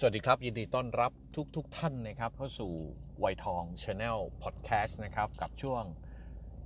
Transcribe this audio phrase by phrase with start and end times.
[0.00, 2.72] สวัสดีครับ ยินดีต้อนรับทุกทุกๆท่านนะครับ เข้าสู่
[3.18, 5.82] วัยทอง Channel พอดแคสต์นะครับ กับช่วง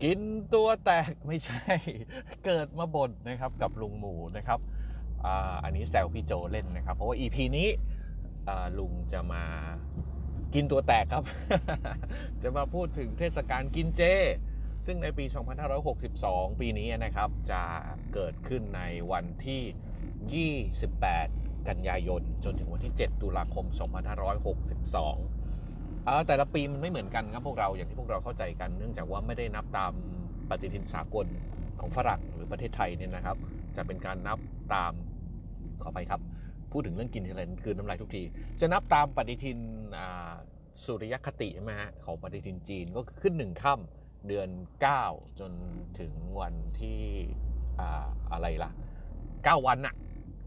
[0.02, 0.20] กิน
[0.54, 1.64] ตัวแตกไม่ใช่
[2.44, 4.60] เกิดมาบ่นนะครับ กับลุงหมูนะครับ
[5.24, 7.68] อาอันนี้แซวพี่โจเล่นนะครับ เพราะว่า EP นี้
[8.78, 9.44] ลุงจะมา
[10.54, 11.24] กินตัวแตกครับ
[12.42, 14.02] จะมาพูดถึงเทศกาลกินเจ
[14.86, 15.24] ซึ่งในปี
[15.92, 17.62] 2562 ปีนี้นะครับ จะ
[18.14, 23.66] เกิดขึ้นในวันที่ 28 กันยายน จนถึงวันที่ 7 ตุลาคม
[24.46, 29.92] 2562อ่าแต่ละปีมันไม่เหมือนกันครับพวกเราอย่างที่พวกเราเข้าใจกัน เนื่องจากว่าไม่ได้นับตาม
[30.48, 31.26] ปฏิทินสากล
[31.80, 33.36] ของฝรั่งหรือประเทศไทยเนี่ยนะครับ
[33.76, 34.38] จะเป็นการนับ
[34.74, 34.92] ตาม
[35.82, 36.20] ขอไปครับ
[36.72, 38.22] พูดถึงเรื่องกินอะไรคืนน้ำลายทุกที
[38.60, 39.58] จะนับตามปฏิทิน
[39.98, 40.32] อ่า
[40.84, 44.48] สุริยคติใช่ไหมฮะของปฏิทินจีนก็คือขึ้นหนึ่งค่ำเดือน
[44.94, 45.52] 9 จน
[46.00, 47.00] ถึงวันที่
[47.80, 48.70] อ่าอะไรล่ะ
[49.18, 49.94] 9 วันน่ะ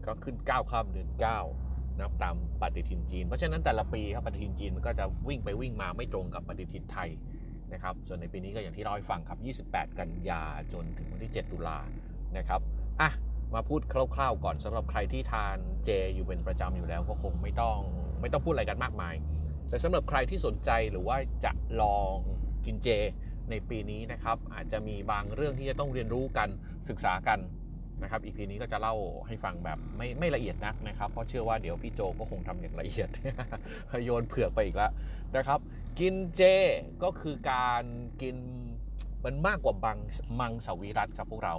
[0.06, 1.10] ก็ขึ้น9ค่ำเดือน
[1.56, 7.10] 9นับตามปฏิทินจีน เพราะฉะนั้นแต่ละปีครับปฏิทินจีนมันก็จะวิ่งไปวิ่งมาไม่ตรงกับปฏิทินไทย
[7.72, 11.78] นะครับ ส่วนในปีนี้ก็อย่างที่เล่าให้ฟังครับ 28 กันยาจนถึงวันที่ 7 ตุลา
[12.36, 12.60] นะครับ
[13.00, 13.10] อะ
[13.54, 17.78] มาพูดคร่าวๆก่อนสำหรับใครที่ทานเจอยู่เป็นประจำอยู่แล้วก็คงไม่ต้อง
[18.20, 19.14] ไม่ต้องพูดอะไรกันมากมาย
[19.68, 22.14] แต่สำหรับใครที่สนใจหรือว่าจะลอง
[22.66, 22.88] กินเจ
[23.50, 26.48] ในปีนี้นะครับ อาจจะมีบางเรื่องที่จะต้องเรียนรู้กัน
[26.88, 27.38] ศึกษากัน
[28.02, 28.94] นะครับอีพีนี้ก็จะเล่า
[29.26, 33.08] ให้ฟังแบบไม่ไม่ละเอียดนักนะครับ เพราะเชื่อว่าเดี๋ยวพี่โจก็คงทำอย่างละเอียด
[34.04, 34.90] โยนเผือกไปอีกแล้ว
[35.36, 35.60] นะครับ
[35.98, 36.42] กินเจ
[37.02, 37.84] ก็คือการ
[38.22, 38.36] กิน
[39.24, 39.98] มันมากกว่าบาง
[40.40, 41.56] มังสวิรัตครับพวกเรา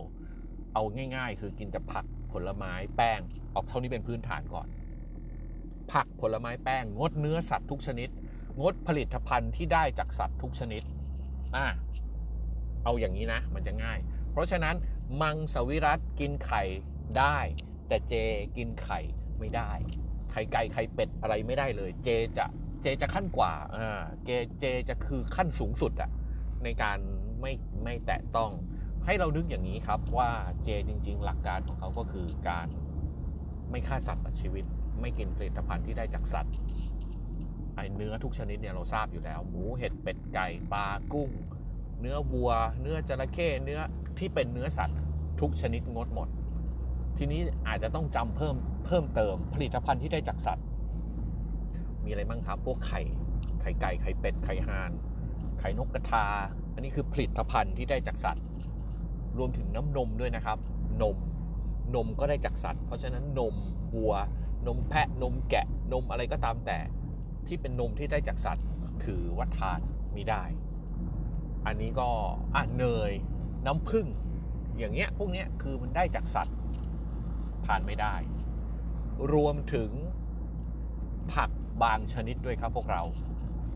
[0.73, 0.83] เอา
[1.15, 3.19] ง่าย ๆ คือกินแต่ผักผลไม้แป้ง
[3.55, 4.67] ออกเท่านี้เป็นพื้นฐานก่อน
[5.91, 8.09] ผักผลไม้แป้ง งดเนื้อสัตว์ทุกชนิด
[8.61, 10.83] งดผลิตภัณฑ์ที่ได้จากสัตว์ทุกชนิด
[11.55, 11.65] อะ
[12.83, 13.97] เอาอย่างนี้นะ มันจะง่าย
[14.31, 14.75] เพราะฉะนั้น
[15.21, 16.63] มังสวิรัตกินไข่
[17.17, 17.37] ได้
[17.87, 18.13] แต่เจ
[18.57, 18.99] กินไข่
[19.39, 19.71] ไม่ได้
[20.31, 22.45] ไข่ไก่ไข่เป็ดอะไรไม่ได้เลย เจจะ
[22.81, 24.29] เจจะขั้นกว่าอ่าเจ
[24.59, 26.09] เจจะคือขั้นสูงสุดอะ
[26.63, 26.97] ในการ
[27.41, 27.53] ไม่
[27.83, 28.51] ไม่แตะต้อง
[29.05, 30.31] ให้เรานึกอย่างนี้ครับว่า
[30.63, 32.67] เจจริง ๆ หลักการของเขาก็คือการ
[33.69, 34.65] ไม่ฆ่าสัตว์ตัดชีวิต
[35.01, 36.53] ไม่กินผลิตภัณฑ์ที่ได้จากสัตว์
[37.75, 41.29] ไอเนื้อทุกชนิดเนี่ยเราทราบอยู่แล้ว หมูเห็ดเป็ดไก่ปลากุ้ง
[42.01, 43.79] เนื้อวัว เนื้อจระเข้เนื้อ
[44.19, 44.97] ที่เป็นเนื้อสัตว์
[45.41, 46.27] ทุกชนิดงดหมด
[47.17, 50.65] ทีนี้อาจจะต้องจำเพิ่มเพิ่มเติมผลิตภัณฑ์ที่ได้จากสัตว์
[52.03, 53.01] มีอะไรบ้างครับพวกไข่
[53.61, 54.91] ไข่ไก่ไข่เป็ดไข่ห่าน
[55.59, 56.25] ไข่นกกระทา
[56.73, 58.43] อันนี้คือผลิตภัณฑ์ที่ได้จากสัตว์
[59.37, 60.57] รวมถึงน้ำนมด้วยนะครับ
[61.01, 61.17] นม
[61.95, 63.55] นมก็ได้จากสัตว์ เพราะฉะนั้นนม
[63.95, 64.13] วัว
[64.67, 66.79] นมแพะนมแกะนมอะไรก็ตามแต่
[67.47, 68.65] ที่เป็นนมที่ได้จากสัตว์
[69.05, 69.79] ถือว่าทาน
[70.15, 70.43] ม่ได้
[71.67, 72.09] อันนี้ก็
[72.55, 73.11] อะเนย
[73.65, 74.07] น้ำผึ้ง
[74.77, 76.55] อย่างเงี้ยพวกเนี้ยคือมันได้จากสัตว์
[77.65, 78.15] ทานไม่ได้
[79.33, 79.91] รวมถึง
[81.33, 81.49] ผัก
[81.83, 83.03] บางชนิดด้วยครับพวกเรา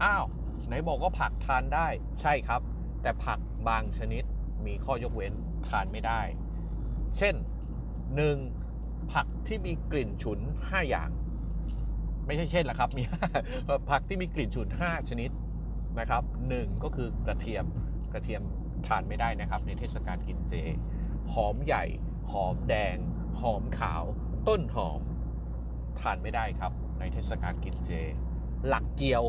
[0.03, 0.25] อ้าว
[0.67, 1.87] ไหนบอกว่าผักทานได้
[2.21, 2.61] ใช่ครับ
[3.01, 4.23] แต่ผักบางชนิด
[4.65, 5.33] มีข้อยกเว้น
[5.67, 6.21] ทานไม่ได้
[7.17, 7.35] เช่น
[8.03, 9.13] 1.
[9.13, 11.09] ผักที่มีกลิ่นฉุน 5 อย่าง
[12.25, 13.03] ไม่ใช่เช่นละครับมี
[13.91, 15.29] ผักที่มีกลิ่นฉุน 5 ชนิด
[15.99, 17.65] นะครับหนึ่งก็คือกระเทียม
[18.13, 18.43] กระเทียม
[18.87, 20.53] ทานไม่ได้นะครับ ในเทศกาลกินเจ
[21.33, 21.83] หอมใหญ่
[22.31, 22.95] หอมแดง
[23.41, 24.03] หอมขาว
[24.47, 25.01] ต้นหอม
[26.01, 27.91] ทานไม่ได้ครับ ในเทศกาลกินเจ
[28.67, 29.23] หลักเกียว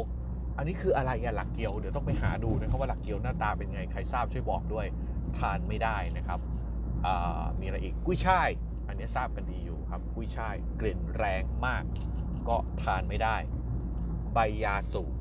[0.57, 4.87] อันนี้คืออะไรอะหลักเกียวเดี๋ยวต้องไปหาดูนะครับว่าหลักเกียวหน้าตาเป็นไงใครทราบช่วยบอกด้วย
[5.39, 6.41] ทานไม่ได้นะครับ
[7.61, 8.49] มีอะไรอีกกุ้ยช่าย
[8.89, 11.85] อันนี้ทราบกันดีอยู่ครับกุ้ยช่ายกลิ่นแรงมาก
[12.49, 13.37] ก็ทานไม่ได้
[14.35, 15.15] ใบยาสูบ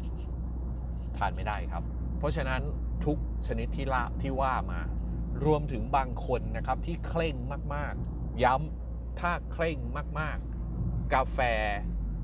[1.18, 1.84] ทานไม่ได้ครับ
[2.20, 2.62] เพราะฉะนั้น
[3.06, 3.18] ทุก
[3.48, 4.82] ชนิดที่ละที่ว่ามา
[5.46, 7.36] รวมถึงบางคนนะครับที่เคร่ง
[7.74, 9.78] มากๆ ย้ำถ้าเคร่ง
[10.20, 11.40] มากๆ กาแฟ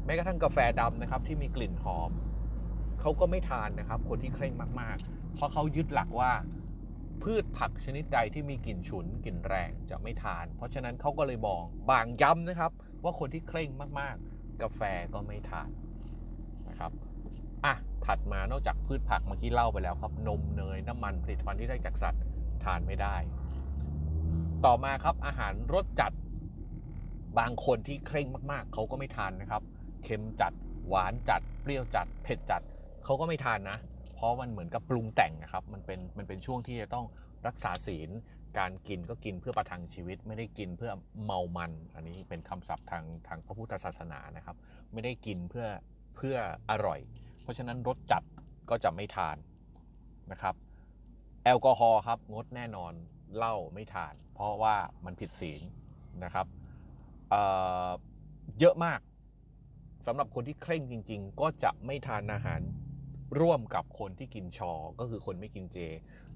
[0.06, 2.12] แม้กระทั่งกาแฟดำนะครับที่มีกลิ่นหอม
[3.02, 6.32] เขาก็ไม่ทานนะครับ คนที่เคร่งมากๆ เพราะเขายึดหลักว่า
[7.24, 12.72] พืชผักชนิดใดที่มีกลิ่นฉุนกลิ่นแรงจะไม่ทาน เพราะฉะนั้นเขาก็เลยบอกบางย้ำนะครับ
[13.04, 13.70] ว่าคนที่เคร่ง
[14.00, 14.82] มากๆ กาแฟ
[15.14, 15.70] ก็ไม่ทาน
[16.70, 16.92] นะครับ
[17.66, 17.76] อะ
[18.08, 22.24] ถัดมานอกจากพืชผักเมื่อกี้เล่าไปแล้วครับ นมเนยน้ำมันผลิตภัณฑ์ที่ได้จากสัตว์
[22.64, 23.16] ทานไม่ได้
[24.66, 26.12] ต่อมาครับอาหารรสจัด
[27.40, 29.62] บางคนที่เคร่งมากๆ เขาก็ไม่ทานนะครับ
[30.04, 30.54] เค็มจัด
[30.88, 32.62] หวานจัด เปรี้ยวจัด เผ็ดจัด
[33.06, 33.78] เขาก็ไม่ทานนะ
[34.16, 37.06] เพราะมันเหมือนกับปรุงแต่งนะครับ มันเป็นมันเป็นช่วงที่จะต้อง
[37.48, 38.10] รักษาศีล
[38.60, 40.92] การกินก็กินเพื่อประทังชีวิต ไม่ได้กินเพื่อ
[41.24, 44.56] เมามัน อันนี้เป็นคำศัพท์ทางทางพระพุทธศาสนานะครับ
[44.94, 45.68] ไม่ได้กินเพื่อ
[46.16, 46.36] เพื่อ
[46.72, 47.00] อร่อย
[47.48, 48.24] เพราะฉะนั้นรสจัด
[48.70, 49.38] ก็จะไม่ทาน
[50.32, 50.56] นะครับ
[51.44, 52.94] แอลกอฮอล์ครับงดแน่นอน
[53.36, 55.62] เหล้าไม่ทาน เพราะว่ามันผิดศีล
[56.24, 56.48] นะครับ
[57.30, 59.00] เเยอะมาก
[60.06, 62.62] สำหรับคนที่เคร่งจริง ๆ ก็จะไม่ทานอาหาร
[63.40, 65.78] ร่วมกับคนที่กินชอ ก็คือคนไม่กินเจ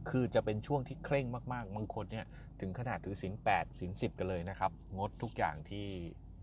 [0.09, 2.25] คือจะเป็นช่วงที่เคร่งมากๆ บางคนเนี่ย
[2.59, 5.89] ถึงขนาดถือศีลแปดศีลสิบกันเลยนะครับ งดทุกอย่างที่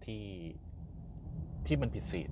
[0.05, 0.25] ที่
[1.67, 2.31] ที่มันผิดศีล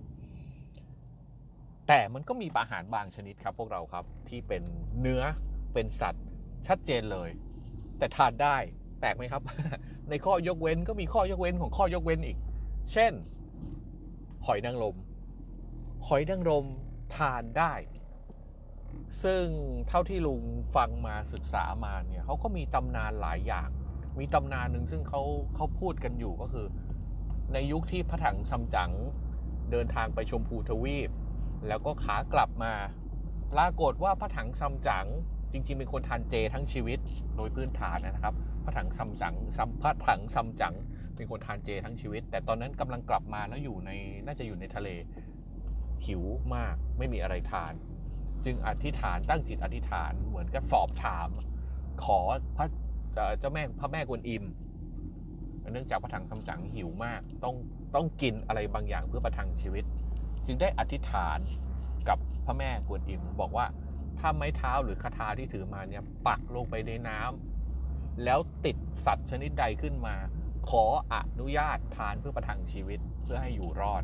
[1.89, 4.63] แต่มันก็มีอาหารบางชนิดครับ พวกเราครับที่เป็น
[5.01, 5.23] เนื้อ
[5.75, 6.25] เป็นสัตว์
[6.67, 7.31] ชัดเจนเลย
[7.99, 8.57] แต่ทานได้
[9.01, 9.43] แปลกไหมครับ
[10.09, 12.39] ในข้อยกเว้นก็มีข้อยกเว้นของข้อยกเว้นอีก
[12.93, 13.13] เช่น
[14.47, 14.97] หอยนางรม
[16.07, 16.67] หอยนางรม
[17.17, 17.73] ทานได้
[19.23, 19.45] ซึ่ง
[19.89, 20.43] เท่าที่ลุง
[20.77, 23.69] ฟังมาศึกษามาเนี่ยเขาก็มีตำนานหลายอย่าง
[24.19, 25.23] มีตำนานหนึ่งซึ่งเขา
[25.55, 26.67] เขาพูดกันอยู่ก็คือ
[27.53, 28.91] ในยุคที่พระถังซัมจั๋ง
[29.71, 31.11] เดินทางไปชมพูทวีป
[31.69, 32.73] แล้วก็ขากลับมา
[33.53, 35.07] ปรากฏว่าพระถังซัมจั๋ง
[35.53, 36.99] จริงๆเป็นคนทานเจทั้งชีวิต
[37.37, 40.75] โดยพื้นฐานนะครับ พระถังซัมจั๋งซัมพระถังซัมจั๋ง
[41.15, 43.91] เป็นคนทานเจทั้งชีวิต แต่ตอนนั้นกำลังกลับมาแล้วอยู่ใน
[44.27, 44.89] น่าจะอยู่ในทะเล
[46.07, 46.23] หิว
[46.55, 47.73] มากไม่มีอะไรทาน
[48.45, 51.29] จึงอธิษฐานตั้งจิตอธิษฐานเหมือนกับสอบถาม
[52.05, 52.21] ขอ
[52.57, 52.67] พระ
[53.39, 54.45] เจ้าแม่พระแม่กวนอิม
[55.73, 57.55] เนื่องจากพระถังคำจังหิวมากต้อง
[57.95, 59.85] ต้องกินอะไรบางอย่างเพื่อประทังชีวิต
[60.47, 61.39] จึงได้อธิษฐาน
[62.09, 63.67] กับพระแม่กวนอิมบอกว่า
[64.19, 68.77] ถ้าไม้เท้าหรือคาถาที่ถือมาเนี่ยปักลงไปในน้ำแล้วติด
[69.07, 70.17] สัตว์ชนิดใดขึ้นมา
[70.69, 70.85] ขอ
[71.15, 74.03] อนุญาตทานเพื่อประทังชีวิตเพื่อให้อยู่รอด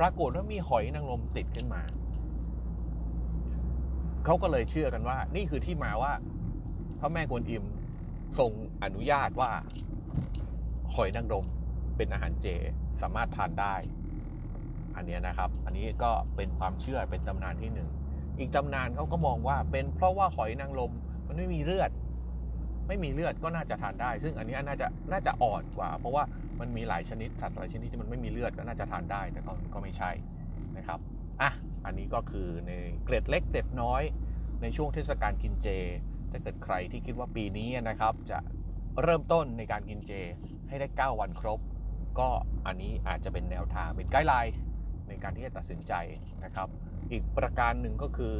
[0.00, 1.82] ปรากฏว่ามีหอยนางรมติดขึ้นมา
[4.24, 6.12] เขาก็เลยเชื่อกันว่า นี่คือที่มาว่า
[7.00, 7.64] พระแม่กวนอิม
[8.38, 8.52] ทรง
[8.82, 9.50] อนุญาตว่า
[10.94, 11.46] หอยนางรม
[11.96, 12.46] เป็นอาหารเจ
[13.00, 13.74] สามารถทานได้
[14.96, 17.88] อันนี้นะครับ อันนี้ก็เป็นความเชื่อเป็นตำนานที่หนึ่ง
[18.38, 20.92] อีกตำนานเขาก็มองว่าเป็นเพราะว่าหอยนางรม
[21.28, 21.90] มันไม่มีเลือด
[22.88, 26.24] ไม่มีเลือดก็น่าจะทานได้ ซึ่งอันนี้น่าจะน่าจะอ่อนกว่า เพราะว่า
[26.60, 30.10] มันมีหลายชนิดสัตว์หลายชนิดที่มันไม่มีเลือดก็น่าจะทานได้แต่ก็ก็ไม่ใช่
[30.76, 31.00] นะครับ
[31.42, 31.50] อะ
[31.84, 32.72] อันนี้ก็คือใน
[33.04, 34.02] เกร็ดเล็กเกร็ดน้อย
[34.62, 35.68] ในช่วงเทศกาลกินเจ
[36.30, 38.38] ถ้าเกิดใครที่คิดว่าปีนี้นะครับ จะ
[39.02, 40.12] เริ่มต้นในการกินเจ
[40.68, 41.60] ให้ได้ 9 วันครบ
[42.18, 42.28] ก็
[42.66, 44.54] อันนี้อาจจะเป็นแนวทางเป็นไกด์ไลน์
[45.10, 45.92] ในการที่จะตัดสินใจ
[46.44, 46.68] นะครับ
[47.12, 48.36] อีกประการหนึ่งก็คือ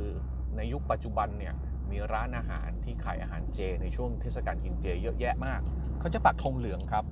[0.56, 1.54] ในยุคปัจจุบันเนี่ย
[1.90, 5.60] มีร้านอาหารที่ขายอาหารเจ ในช่วงเทศกาลกินเจ เยอะแยะมาก
[6.00, 7.04] เขาจะปักธงเหลืองครับ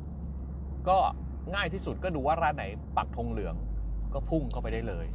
[0.88, 0.98] ก็
[1.54, 2.64] ง่ายที่สุดก็ดูว่าร้านไหน
[2.96, 3.54] ปักธงเหลือง
[4.14, 5.06] ก็พุ่งเข้าไปได้เลย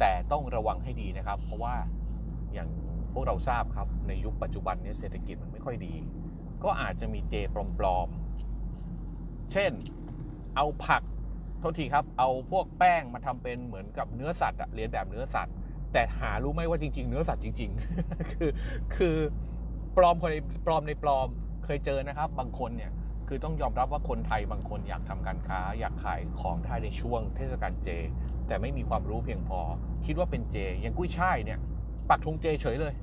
[0.00, 1.74] แต่ต้องระวังให้ดีนะครับ เพราะว่า
[2.52, 2.68] อย่าง
[3.12, 5.94] พวกเราทราบครับในยุคปัจจุบันนี้เศรษฐกิจมันไม่ค่อยดี
[6.64, 7.34] ก็อาจจะมีเจ
[7.78, 9.72] ปลอมๆ เช่น
[10.56, 11.02] เอาผัก
[11.60, 15.54] โทษทีครับ เอาพวกแป้งมาทำเป็นเหมือนกับเนื้อสัตว์เรียนแบบเนื้อสัตว์
[15.92, 17.70] แต่หารู้ไหมว่าจริง ๆ เนื้อสัตว์จริง
[18.02, 18.50] ๆ คือ
[18.96, 19.16] คือ
[19.96, 21.28] ปลอมคนในปลอมในปลอม
[21.64, 22.92] เคยเจอนะครับ บางคนเนี่ย
[23.28, 27.88] คือต้องยอมรับว่าคนไทยบางคนอยากทำการค้า อยากขายของได้ในช่วงเทศกาลเจ
[28.46, 29.60] แต่ไม่มีความรู้เพียงพอ
[30.06, 31.58] คิดว่าเป็นเจอย่างกุ้ยช่ายเนี่ย
[32.10, 32.94] ปักธงเจเฉยเลย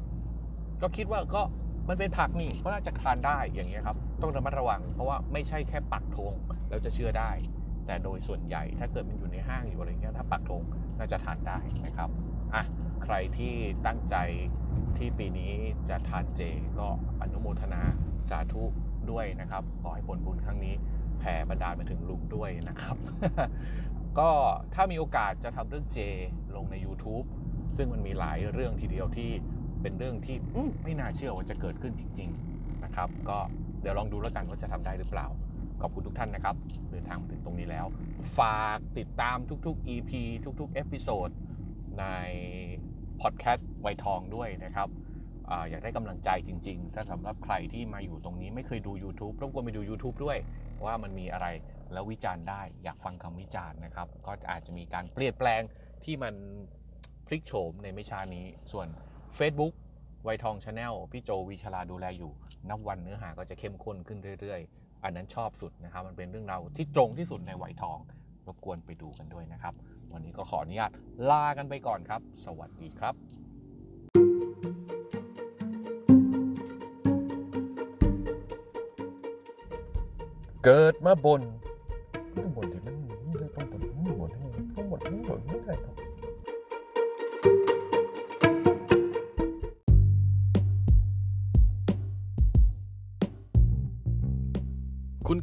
[0.81, 1.41] ก็คิดว่าก็
[1.89, 6.33] มันเป็นผักนี่ก็น่าจะทานได้อย่างเงี้ยครับ ต้องระมัดระวัง เพราะว่าไม่ใช่แค่ปักธง
[6.69, 7.31] แล้วจะเชื่อได้
[7.85, 10.63] แต่โดยส่วนใหญ่ถ้าเกิดมันอยู่ในห้างอยู่อะไรเงี้ยถ้าปักธง
[10.97, 12.09] น่าจะทานได้นะครับ
[12.53, 12.63] อะ
[13.03, 13.53] ใครที่
[13.85, 14.15] ตั้งใจ
[14.97, 15.53] ที่ปีนี้
[15.89, 16.41] จะทานเจ
[16.79, 16.87] ก็
[17.21, 17.81] อนุโมทนา
[18.29, 18.63] สาธุ
[19.11, 20.75] ด้วยนะครับ ขอให้ผลบุญครั้งนี้
[21.19, 22.97] แผ่บรรดาลมาถึงลุงด้วยนะครับ
[24.19, 24.29] ก็
[24.73, 25.99] ถ้ามีโอกาสจะทำเรื่องเจ
[26.55, 27.25] ลงใน YouTube
[27.77, 29.29] ซึ่งมันมีหลายเรื่องทีเดียวที่
[29.81, 30.37] เป็นเรื่องที่
[30.83, 33.37] ไม่น่าเชื่อว่าจะเกิดขึ้นจริง ๆ นะครับ ก็
[33.81, 35.27] เดี๋ยวลองดูแล้วกันว่าจะทำได้หรือเปล่า
[35.81, 36.55] ขอบคุณทุกท่านนะครับ
[36.91, 37.85] เดินทางมาถึงตรงนี้แล้ว
[38.37, 40.11] ฝากติดตามทุกๆ EP
[40.59, 41.29] ทุกๆ episode
[41.99, 42.05] ใน
[43.21, 44.89] พอดแคสต์วัยทองด้วยนะครับ
[45.49, 50.37] ออยากได้กำลังใจจริงๆสำหรับใครที่มาอยู่ตรงนี้ไม่เคยดู YouTube รบกวนไปดู YouTube ด้วย
[50.85, 51.47] ว่ามันมีอะไร
[51.93, 55.61] แล้ววิจารณ์ได้อยากฟังคำวิจารณ์นะครับ ก็อาจจะมีการเปลี่ยนแปลง
[56.03, 56.33] ที่มัน
[57.27, 58.87] พลิกโฉมในไม่ช้านี้ ส่วน
[59.37, 59.73] Facebook
[60.23, 62.31] วัยทอง Channel พี่โจวิชลาดูแลอยู่
[62.69, 67.97] นับวันเนื้อหาก็จะเข้มข้นขึ้นเรื่อยๆ อันนั้นชอบสุดนะครับ มันเป็นเรื่องราวที่ตรงที่สุดในวัยทอง
[68.47, 69.73] รบกวนไปดูกันด้วยนะครับ
[70.13, 70.91] วันนี้ก็ขออนุญาต
[71.29, 73.15] ลากันไปก่อนครับ สวัสดีครับ
[80.65, 81.41] เกิดมาบน
[82.33, 82.95] เรื่องบนที่มัน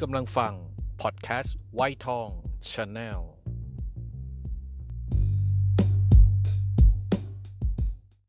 [0.02, 0.54] กำลังฟัง
[1.02, 2.28] พอดแคสต์ไวท์ทอง
[2.70, 3.20] ชาแนล